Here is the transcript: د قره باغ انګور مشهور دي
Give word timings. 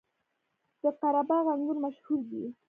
د 0.81 0.83
قره 0.99 1.21
باغ 1.29 1.45
انګور 1.53 1.77
مشهور 1.83 2.19
دي 2.29 2.43